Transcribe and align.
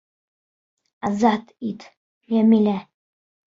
Азат 1.09 1.45
ит, 1.69 1.85
Йәмилә!.. 2.33 2.77